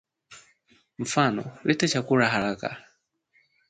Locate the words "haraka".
2.33-2.69